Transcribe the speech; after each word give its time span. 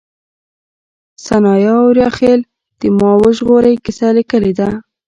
سناء 1.25 1.61
اوریاخيل 1.81 2.41
د 2.79 2.81
ما 2.97 3.11
وژغورئ 3.23 3.75
کيسه 3.85 4.07
ليکلې 4.17 4.53
ده 4.59 4.69